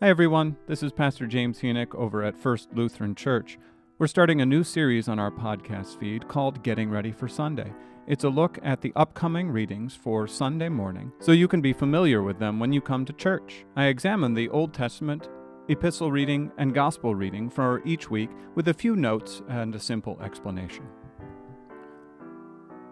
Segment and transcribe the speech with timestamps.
[0.00, 0.56] Hi, everyone.
[0.68, 3.58] This is Pastor James Huenick over at First Lutheran Church.
[3.98, 7.72] We're starting a new series on our podcast feed called Getting Ready for Sunday.
[8.06, 12.22] It's a look at the upcoming readings for Sunday morning so you can be familiar
[12.22, 13.64] with them when you come to church.
[13.74, 15.28] I examine the Old Testament,
[15.68, 20.16] epistle reading, and gospel reading for each week with a few notes and a simple
[20.22, 20.86] explanation.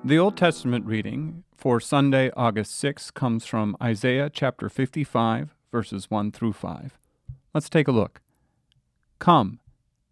[0.03, 6.33] The Old Testament reading for Sunday, August 6, comes from Isaiah chapter 55, verses 1
[6.33, 6.99] through 5.
[7.55, 8.21] Let's take a look.
[9.19, 9.61] Come,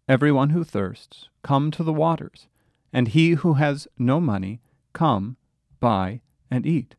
[0.07, 2.47] everyone who thirsts, come to the waters,
[2.91, 4.61] and he who has no money,
[4.93, 5.37] come,
[5.79, 6.95] buy, and eat.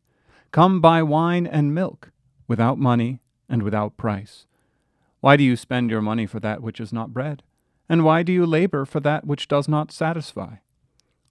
[0.51, 2.11] Come buy wine and milk,
[2.47, 4.45] without money and without price.
[5.19, 7.43] Why do you spend your money for that which is not bread?
[7.89, 10.57] And why do you labor for that which does not satisfy?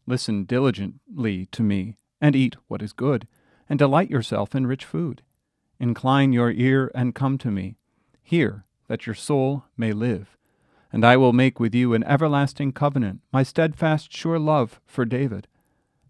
[0.06, 3.26] Listen diligently to me, and eat what is good,
[3.68, 5.22] and delight yourself in rich food.
[5.78, 7.76] Incline your ear and come to me.
[8.22, 10.36] Hear, that your soul may live.
[10.92, 15.48] And I will make with you an everlasting covenant, my steadfast, sure love for David.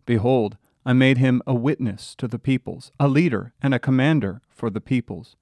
[0.05, 4.71] Behold, I made him a witness to the peoples, a leader and a commander for
[4.71, 5.35] the peoples.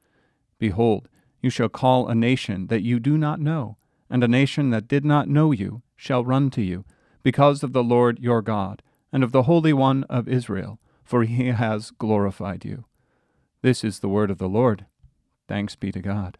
[0.58, 1.08] Behold,
[1.42, 3.76] you shall call a nation that you do not know,
[4.08, 6.86] and a nation that did not know you shall run to you,
[7.22, 11.48] because of the Lord your God, and of the Holy One of Israel, for he
[11.48, 12.86] has glorified you.
[13.64, 14.84] This is the word of the Lord.
[15.48, 16.36] Thanks be to God.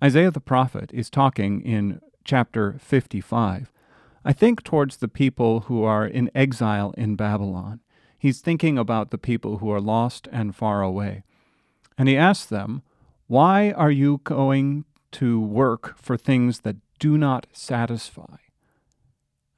[0.00, 3.72] Isaiah the prophet is talking in chapter 55,
[4.24, 7.80] I think towards the people who are in exile in Babylon.
[8.16, 11.24] He's thinking about the people who are lost and far away.
[11.98, 12.82] And he asks them,
[13.26, 18.36] Why are you going to work for things that do not satisfy?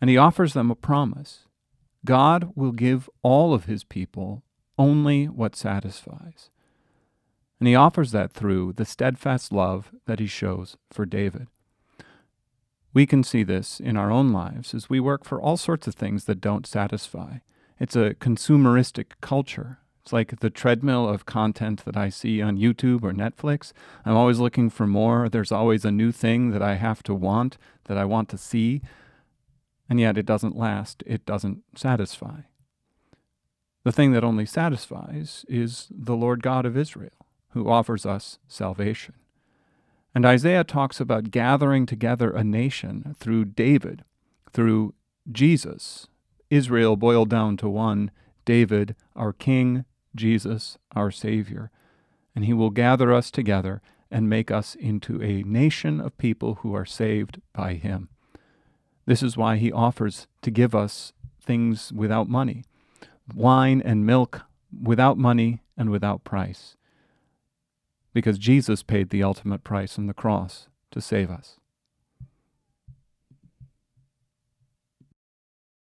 [0.00, 1.40] And he offers them a promise
[2.06, 4.44] God will give all of his people
[4.80, 6.48] only what satisfies.
[7.58, 11.48] And he offers that through the steadfast love that he shows for David.
[12.94, 15.94] We can see this in our own lives as we work for all sorts of
[15.94, 17.40] things that don't satisfy.
[17.78, 19.80] It's a consumeristic culture.
[20.02, 23.72] It's like the treadmill of content that I see on YouTube or Netflix.
[24.06, 25.28] I'm always looking for more.
[25.28, 28.80] There's always a new thing that I have to want, that I want to see.
[29.90, 32.40] And yet it doesn't last, it doesn't satisfy.
[33.82, 37.10] The thing that only satisfies is the Lord God of Israel,
[37.50, 39.14] who offers us salvation.
[40.14, 44.04] And Isaiah talks about gathering together a nation through David,
[44.52, 44.94] through
[45.30, 46.08] Jesus.
[46.50, 48.10] Israel boiled down to one
[48.44, 51.70] David, our King, Jesus, our Savior.
[52.34, 53.80] And he will gather us together
[54.10, 58.08] and make us into a nation of people who are saved by him.
[59.06, 62.64] This is why he offers to give us things without money
[63.34, 64.42] wine and milk
[64.82, 66.76] without money and without price.
[68.12, 71.59] Because Jesus paid the ultimate price on the cross to save us.